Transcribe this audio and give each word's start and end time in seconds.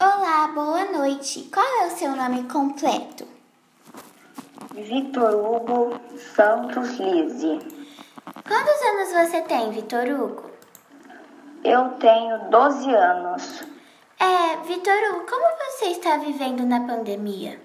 Olá, 0.00 0.46
boa 0.54 0.84
noite. 0.92 1.50
Qual 1.52 1.66
é 1.82 1.86
o 1.88 1.90
seu 1.90 2.14
nome 2.14 2.44
completo? 2.44 3.26
Vitor 4.72 5.34
Hugo 5.34 6.00
Santos 6.36 6.90
Lise. 7.00 7.58
Quantos 8.46 8.82
anos 8.82 9.28
você 9.28 9.42
tem, 9.42 9.72
Vitor 9.72 10.06
Hugo? 10.06 10.50
Eu 11.64 11.88
tenho 11.98 12.48
12 12.48 12.94
anos. 12.94 13.64
É, 14.20 14.56
Vitor 14.68 14.94
Hugo, 15.10 15.26
como 15.28 15.44
você 15.66 15.86
está 15.86 16.16
vivendo 16.18 16.64
na 16.64 16.78
pandemia? 16.86 17.60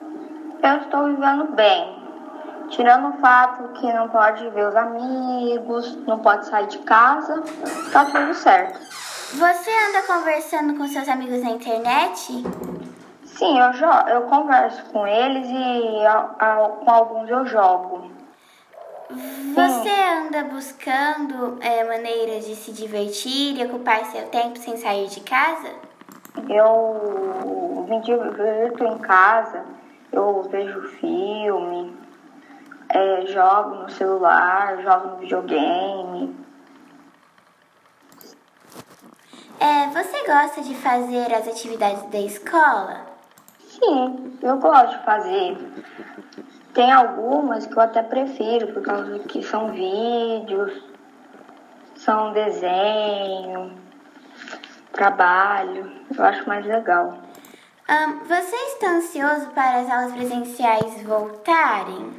Eu 0.00 0.76
estou 0.82 1.04
vivendo 1.04 1.52
bem. 1.52 2.02
Tirando 2.70 3.14
o 3.14 3.20
fato 3.20 3.68
que 3.80 3.92
não 3.92 4.08
pode 4.08 4.48
ver 4.50 4.66
os 4.66 4.74
amigos, 4.74 5.94
não 6.04 6.18
pode 6.18 6.46
sair 6.46 6.66
de 6.66 6.78
casa, 6.78 7.44
tá 7.92 8.06
tudo 8.06 8.34
certo. 8.34 8.80
Você 9.32 9.70
anda 9.70 10.02
conversando 10.08 10.76
com 10.76 10.88
seus 10.88 11.08
amigos 11.08 11.40
na 11.42 11.50
internet? 11.50 12.42
Sim, 13.24 13.58
eu, 13.58 13.88
eu 14.12 14.22
converso 14.22 14.84
com 14.86 15.06
eles 15.06 15.46
e 15.48 16.06
a, 16.06 16.18
a, 16.38 16.68
com 16.68 16.90
alguns 16.90 17.30
eu 17.30 17.46
jogo. 17.46 18.10
Você 19.54 19.88
anda 19.88 20.44
buscando 20.44 21.58
é, 21.60 21.84
maneiras 21.84 22.44
de 22.44 22.56
se 22.56 22.72
divertir 22.72 23.56
e 23.56 23.64
ocupar 23.64 24.04
seu 24.06 24.26
tempo 24.28 24.58
sem 24.58 24.76
sair 24.76 25.06
de 25.06 25.20
casa? 25.20 25.74
Eu 26.48 27.86
me 27.88 28.00
divirto 28.00 28.84
em 28.84 28.98
casa, 28.98 29.64
eu 30.12 30.42
vejo 30.50 30.82
filme, 30.98 31.96
é, 32.88 33.26
jogo 33.26 33.76
no 33.76 33.90
celular, 33.90 34.82
jogo 34.82 35.08
no 35.08 35.16
videogame. 35.18 36.49
É, 39.60 39.88
você 39.88 40.24
gosta 40.26 40.62
de 40.62 40.74
fazer 40.74 41.34
as 41.34 41.46
atividades 41.46 42.02
da 42.04 42.18
escola? 42.18 43.04
Sim, 43.68 44.38
eu 44.42 44.56
gosto 44.56 44.98
de 44.98 45.04
fazer. 45.04 45.58
Tem 46.72 46.90
algumas 46.90 47.66
que 47.66 47.76
eu 47.76 47.82
até 47.82 48.02
prefiro, 48.02 48.72
por 48.72 48.82
causa 48.82 49.18
que 49.18 49.42
são 49.42 49.70
vídeos, 49.70 50.82
são 51.94 52.32
desenho, 52.32 53.76
trabalho. 54.92 55.92
Eu 56.16 56.24
acho 56.24 56.48
mais 56.48 56.64
legal. 56.64 57.18
Um, 57.86 58.24
você 58.24 58.56
está 58.56 58.92
ansioso 58.92 59.50
para 59.50 59.80
as 59.80 59.90
aulas 59.90 60.12
presenciais 60.12 61.02
voltarem? 61.02 62.14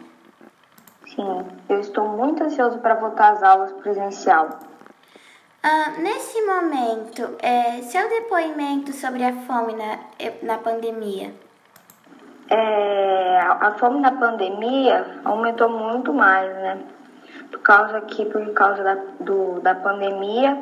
Sim, 1.08 1.48
eu 1.68 1.80
estou 1.80 2.08
muito 2.08 2.44
ansioso 2.44 2.78
para 2.78 2.94
voltar 2.94 3.34
às 3.34 3.42
aulas 3.42 3.72
presencial. 3.74 4.60
Uh, 5.64 6.02
nesse 6.02 6.42
momento, 6.42 7.38
é, 7.40 7.84
seu 7.84 8.10
depoimento 8.10 8.92
sobre 8.94 9.24
a 9.24 9.32
fome 9.32 9.76
na, 9.76 10.00
na 10.42 10.58
pandemia? 10.58 11.32
É, 12.50 13.40
a 13.40 13.72
fome 13.78 14.00
na 14.00 14.12
pandemia 14.12 15.20
aumentou 15.24 15.70
muito 15.70 16.12
mais, 16.12 16.52
né? 16.52 16.80
Por 17.52 17.60
causa 17.62 18.02
que, 18.02 18.26
por 18.26 18.54
causa 18.54 18.84
da, 18.84 18.96
do, 19.20 19.60
da 19.60 19.76
pandemia, 19.76 20.58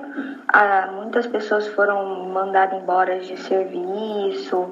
muitas 0.94 1.26
pessoas 1.28 1.66
foram 1.70 2.26
mandadas 2.26 2.82
embora 2.82 3.20
de 3.20 3.38
serviço. 3.38 4.70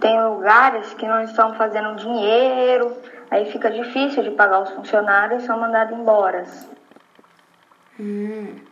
Tem 0.00 0.24
lugares 0.24 0.94
que 0.94 1.06
não 1.06 1.22
estão 1.22 1.54
fazendo 1.54 1.96
dinheiro, 1.96 2.96
aí 3.30 3.44
fica 3.52 3.70
difícil 3.70 4.22
de 4.22 4.30
pagar 4.30 4.62
os 4.62 4.70
funcionários 4.70 5.42
e 5.42 5.46
são 5.46 5.60
mandados 5.60 5.96
embora. 5.98 6.44
Hum. 7.98 8.69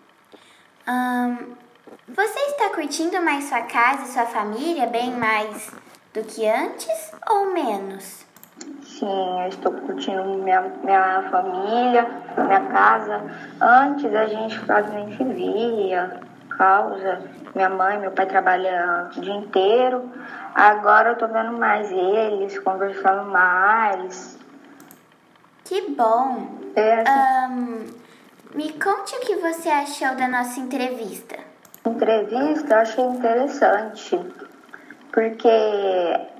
Um, 0.88 1.54
você 2.08 2.38
está 2.46 2.70
curtindo 2.74 3.20
mais 3.20 3.44
sua 3.44 3.60
casa 3.60 4.04
e 4.04 4.08
sua 4.08 4.24
família 4.24 4.86
bem 4.86 5.12
mais 5.12 5.70
do 6.14 6.22
que 6.24 6.48
antes 6.48 7.12
ou 7.28 7.52
menos? 7.52 8.26
Sim, 8.82 9.42
eu 9.42 9.48
estou 9.48 9.72
curtindo 9.72 10.24
minha, 10.24 10.62
minha 10.82 11.28
família, 11.30 12.08
minha 12.38 12.60
casa. 12.72 13.22
Antes 13.60 14.14
a 14.14 14.26
gente 14.26 14.58
quase 14.60 14.90
nem 14.94 15.14
se 15.14 15.24
via, 15.24 16.20
causa. 16.56 17.20
Minha 17.54 17.68
mãe, 17.68 17.98
meu 17.98 18.10
pai 18.10 18.24
trabalham 18.24 19.08
o 19.08 19.20
dia 19.20 19.34
inteiro. 19.34 20.10
Agora 20.54 21.10
eu 21.10 21.16
tô 21.16 21.28
vendo 21.28 21.52
mais 21.52 21.92
eles, 21.92 22.58
conversando 22.58 23.30
mais. 23.30 24.38
Que 25.64 25.90
bom! 25.90 26.48
É, 26.74 27.04
um, 27.50 27.77
conte 28.78 29.16
o 29.16 29.20
que 29.20 29.36
você 29.36 29.68
achou 29.68 30.14
da 30.14 30.28
nossa 30.28 30.60
entrevista. 30.60 31.36
Entrevista 31.84 32.74
eu 32.74 32.80
achei 32.80 33.04
interessante, 33.04 34.20
porque 35.12 35.48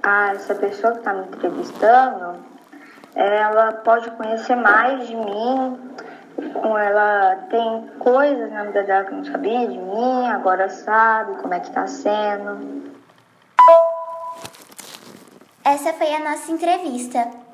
a, 0.02 0.32
essa 0.32 0.54
pessoa 0.54 0.92
que 0.92 0.98
está 0.98 1.14
me 1.14 1.26
entrevistando, 1.26 2.36
ela 3.14 3.72
pode 3.72 4.10
conhecer 4.12 4.54
mais 4.56 5.06
de 5.06 5.16
mim, 5.16 5.78
ela 6.78 7.36
tem 7.50 7.88
coisas 7.98 8.50
na 8.52 8.64
vida 8.64 8.84
dela 8.84 9.04
que 9.04 9.14
não 9.14 9.24
sabia 9.24 9.66
de 9.66 9.78
mim, 9.78 10.26
agora 10.28 10.68
sabe 10.68 11.36
como 11.42 11.54
é 11.54 11.60
que 11.60 11.68
está 11.68 11.86
sendo. 11.86 12.88
Essa 15.64 15.92
foi 15.92 16.14
a 16.14 16.20
nossa 16.20 16.52
entrevista. 16.52 17.47